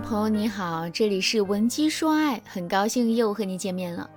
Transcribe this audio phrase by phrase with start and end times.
[0.00, 4.08] 朋友你好，这里是文姬说爱，很高兴又和你见面了。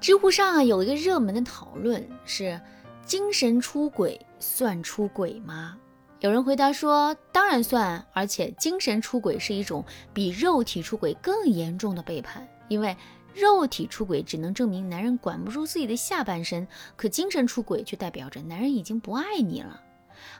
[0.00, 2.60] 知乎上啊有一个热门的讨论是：
[3.04, 5.76] 精神出轨算出轨吗？
[6.20, 12.96] 有人回答说，当然算，而且精神出轨是一种比肉体出轨更严重的背叛，因为
[13.34, 16.66] 肉体出轨只能证明男人管不住自己的下半身，
[16.96, 19.80] 可精神出轨却代表着男人已经不爱你了。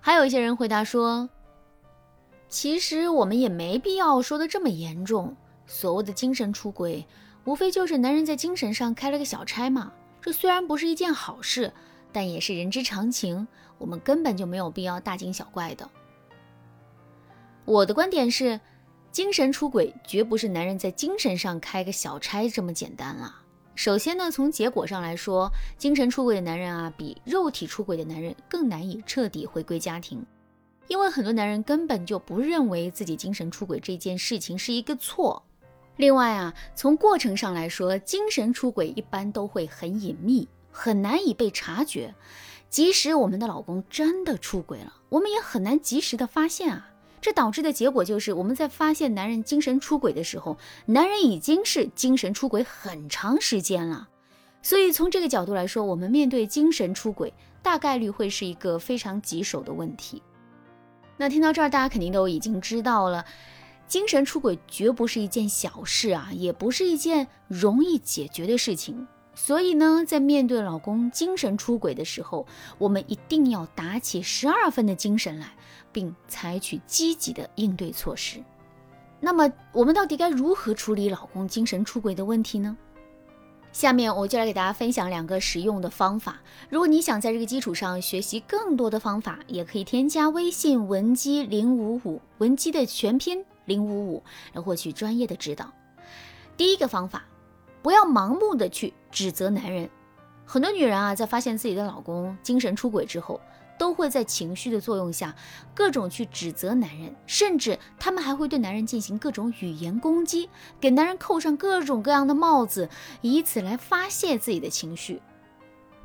[0.00, 1.28] 还有一些人回答说。
[2.52, 5.34] 其实我们也没必要说的这么严重。
[5.64, 7.06] 所谓的精神出轨，
[7.46, 9.90] 无非就是男人在精神上开了个小差嘛。
[10.20, 11.72] 这虽然不是一件好事，
[12.12, 13.48] 但也是人之常情。
[13.79, 15.88] 我们根本就没有必要大惊小怪的。
[17.64, 18.60] 我的观点是，
[19.10, 23.34] 精神出轨绝不是男人在精神上开个小差这么简单了。
[23.74, 30.22] 首先呢，从结果上来说，精神出轨的男人啊，比肉体出轨的男人更难以彻底回归家庭。
[30.92, 35.42] 因为很多男人根本就不认为自己精神出轨这件事情是一个错。
[35.96, 42.14] 另外啊，从过程上来说，精神出轨一般都会很隐秘，很难以被察觉。
[42.68, 46.90] 即使我们的老公真的出轨了，我们也很难及时的发现啊。
[47.22, 54.06] 这导致的结果就是，我们在发现男人精神出轨的时候，男人已经是精神出轨很长时间了。
[54.60, 60.22] 所以从这个角度来说，我们面对精神出轨，大概率会是一个非常棘手的问题。
[61.22, 63.24] 那听到这儿，大家肯定都已经知道了，
[63.86, 69.06] 精神出轨绝不是一件小事啊，也不是一件容易解决的事情。
[69.32, 72.44] 所以呢，在面对老公精神出轨的时候，
[72.76, 75.46] 我们一定要打起十二分的精神来，
[75.92, 78.42] 并采取积极的应对措施。
[79.20, 82.76] 那么，我们到底该如何处理老公精神出轨的问题呢？
[83.72, 86.36] 下面我就来给大家分享两个实用的方法。
[86.68, 95.72] 如果你想在这个基础上学习更多的方法，也可以添加微信文姬零五五，文姬的全拼零五五，来获取专业的指导。
[96.56, 97.24] 第一个方法，
[97.80, 99.88] 不要盲目的去指责男人。
[100.44, 103.40] 很多女人啊，在发现自己的老公精神出轨之后，
[103.82, 105.34] 都会在情绪的作用下，
[105.74, 110.48] 各种去指责男人，甚至他们还会对男人进行各种语言攻击，
[110.80, 112.88] 给男人扣上各种各样的帽子，
[113.22, 115.20] 以此来发泄自己的情绪。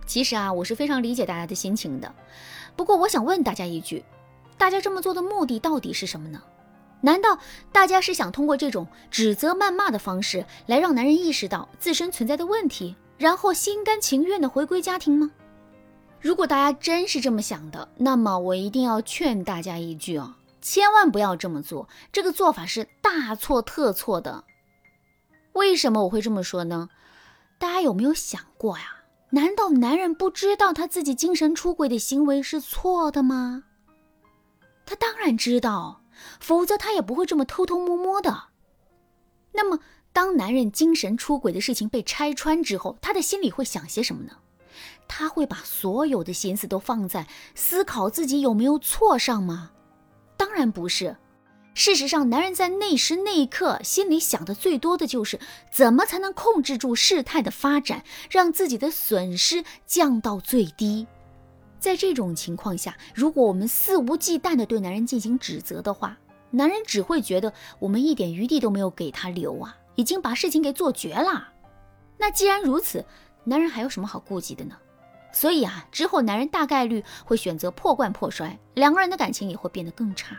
[0.08, 2.12] 其实啊，我是非常理解大家的心情的。
[2.76, 4.04] 不过，我想问大家一句：
[4.58, 6.42] 大家这么做的目的到底是什么呢？
[7.02, 7.38] 难道
[7.72, 15.30] 大家是想通过这种指责、谩骂的方式来让男人意识到自身存在的问题，然后心甘情愿的回归家庭吗？
[16.20, 24.44] 如果大家真是这么想的，那么我一定要劝大家一句啊，千万不要这么做，这个做法是大错特错的。
[25.54, 26.90] 为什么我会这么说呢？
[27.58, 28.96] 大家有没有想过呀？
[29.32, 33.64] 难道男人不知道他自己精神出轨的行为是错的吗？
[34.86, 36.02] 他当然知道，
[36.40, 38.44] 否则他也不会这么偷偷摸摸的。
[39.52, 39.80] 那么，
[40.14, 44.34] 当男人精神出轨的事情被拆穿之后，他的心里会想些什么呢？
[45.08, 49.72] 他会把所有的心思都放在思考自己有没有错上吗？
[50.36, 51.16] 当然不是。
[51.74, 55.40] 事实上，男人在那时那一刻心里想的最多的就是
[55.72, 61.06] 怎么才能控制住事态的发展，让自己的损失降到最低。
[61.80, 66.18] 在这种情况下，如果我们肆无忌惮地对男人进行指责的话，
[66.50, 71.50] 男人只会觉得我们一点余地都没有给他留啊，已经把事情给做绝了。
[72.18, 73.06] 那既然如此，
[73.44, 74.76] 男人还有什么好顾忌的呢？
[75.32, 80.38] 所以啊，之后男人大概率会选择破罐破摔，两个人的感情也会变得更差。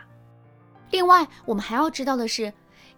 [0.91, 2.51] 另外，我们还要知道的是，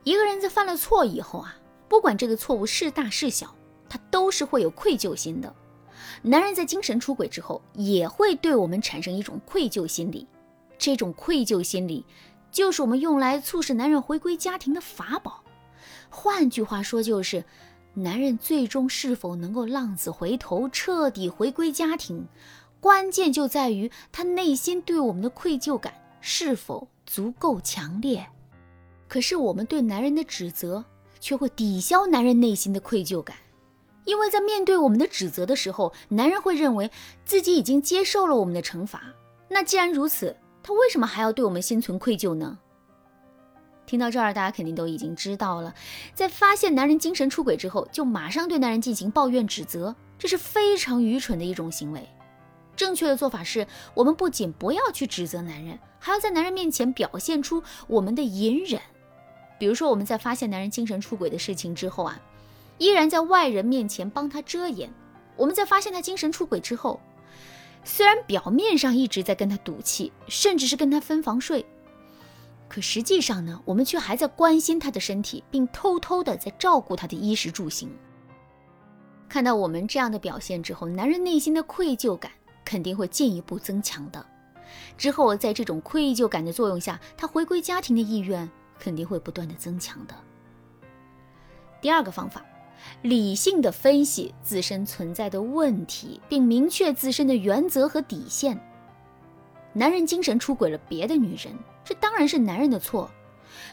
[0.03, 1.55] 一个人在犯了错以后啊，
[1.87, 3.53] 不管这个错误是大是小，
[3.87, 5.53] 他都是会有愧疚心的。
[6.23, 10.27] 男人在精神出轨之后，也会对我们产生一种愧疚心理。
[10.77, 12.05] 这种愧疚心理，
[12.51, 15.43] 就是我们用来促使男人回归家庭的法宝。
[16.09, 17.43] 换句话说，就是。
[17.93, 22.25] 男人最终是否能够浪子回头，彻底回归家庭，
[22.79, 28.25] 关键就在于他内心对我们的愧疚感是否足够强烈。
[29.09, 30.85] 可是我们对男人的指责
[31.19, 33.35] 却会抵消男人内心的愧疚感，
[34.05, 36.89] 因为在面对我们的指责的时候，男人会认为
[37.25, 39.03] 自己已经接受了我们的惩罚。
[39.49, 40.33] 那既然如此，
[40.63, 42.57] 他为什么还要对我们心存愧疚呢？
[43.85, 45.73] 听到这儿，大家肯定都已经知道了，
[46.13, 52.07] 在发现男人精神出轨之后，就马上对男人进行抱怨指责，这是非常愚蠢的一种行为。
[52.75, 58.79] 正确的做法是，我们不仅不要去指责男人，还要在男人面前表现出我们的隐忍。
[59.59, 62.19] 比如说，我们在发现男人精神出轨的事情之后啊，
[62.77, 64.89] 依然在外人面前帮他遮掩；
[65.35, 66.99] 我们在发现他精神出轨之后，
[67.83, 71.63] 虽然表面上一直在跟他赌气，甚至是跟他分房睡。
[72.71, 77.91] 可实际上呢，我们却还在关心他的身体，并偷偷的在照顾他的衣食住行。
[79.27, 82.31] 看到我们这样的表现之后，男人内心的愧疚感
[82.63, 84.25] 肯定会进一步增强的。
[84.97, 90.15] 之后，在这种愧疚感的作用下，他回归家庭的意愿肯定会不断的增强的。
[91.81, 92.41] 第二个方法，
[93.01, 98.57] 理性的分析自身存在的问题，并明确自身的原则和底线。
[99.73, 101.53] 男人精神出轨了别的女人。
[101.83, 103.09] 这当然是男人的错，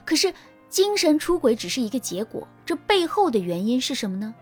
[0.04, 0.32] 可是
[0.68, 4.34] 精神出轨只是一个结果，这背后的原因是什么呢？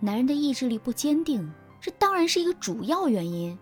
[0.00, 1.50] 男人的意志力不坚定，
[1.80, 3.58] 这当然是一个主要原因。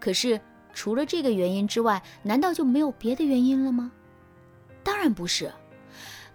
[0.00, 0.40] 可是
[0.74, 3.92] 除了这个原因之外，难道就没有别的原因了吗？
[4.82, 5.52] 当然不是。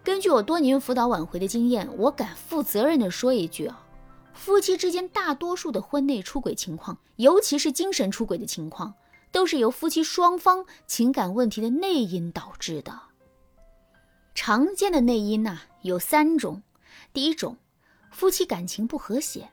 [0.03, 3.85] 根据我多年辅导挽回的经验，我敢负责任的说一句啊，
[4.33, 8.93] 夫妻之间大多数的婚内出轨情况，尤其是精神出轨的情况。
[9.33, 12.97] 都是由夫妻双方情感问题的内因导致的。
[14.35, 16.61] 常见的内因呢有三种：
[17.11, 17.57] 第一种，
[18.11, 19.49] 夫妻感情不和谐，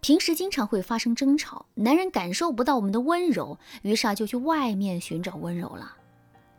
[0.00, 5.96] 平时经常会发生争吵，男人感受不到我们的温柔，于是啊就去外面寻找温柔了；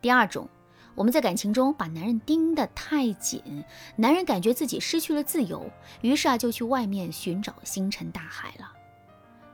[0.00, 0.48] 第二种，
[0.96, 3.64] 我们在感情中把男人盯得太紧，
[3.96, 5.64] 男人感觉自己失去了自由，
[6.00, 8.72] 于是啊就去外面寻找星辰大海了。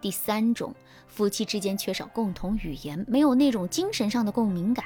[0.00, 0.74] 第三种，
[1.06, 4.84] 夫妻之间缺少共同语言，没有那种精神上的共鸣感。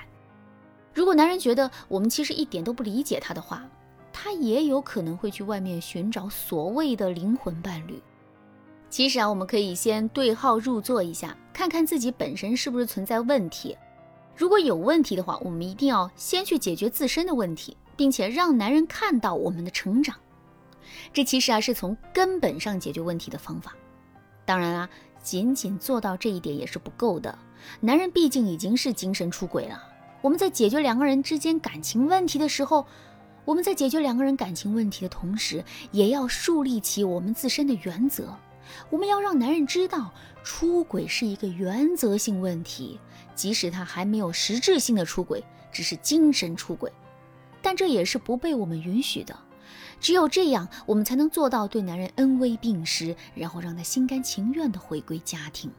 [0.94, 3.66] 如果男人觉得我们其实一点都不理解他的话，
[4.12, 8.00] 他也有可能会去外面寻找所谓的灵魂伴侣。
[8.90, 13.76] 其实啊，我们可以先对号入座一下，看看自己本身是不是存在问题。
[14.36, 20.14] 如果有问题的话，我们一定要先去解决自身的问题，并且让男人看到我们的成长。
[21.12, 23.74] 这其实啊，是从根本上解决问题的方法。
[24.52, 24.90] 当然啦，
[25.22, 27.38] 仅仅做到这一点也是不够的。
[27.80, 29.82] 男人毕竟已经是精神出轨了。
[30.20, 32.86] 我们在解决两个人之间感情问题的时候，
[33.46, 38.36] 我们在解决两个人感情问题的同时，也要树立起我们自身的原则。
[38.90, 40.12] 我们要让男人知道，
[40.44, 43.00] 出轨是一个原则性问题，
[43.34, 46.92] 即使他还没有实质性的出轨，只是精神出轨，
[47.62, 49.34] 但这也是不被我们允许的。
[50.00, 55.70] 只有这样，我们才能做到对男人恩威并施，然后让他心甘情愿地回归家庭。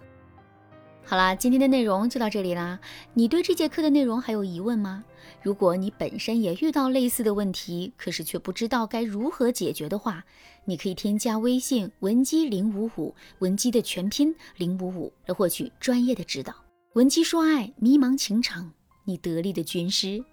[1.05, 2.79] 好啦，今天的内容就到这里啦。
[3.13, 5.03] 你对这节课的内容还有疑问吗？
[5.41, 10.23] 如果你本身也遇到类似的问题，可是却不知道该如何解决的话，
[10.63, 16.55] 你可以添加微信文姬零五五，文姬的全拼零五五，来获取专业的指导。
[16.93, 18.71] 文姬说爱，迷茫情场，
[19.03, 20.23] 你得力的军师。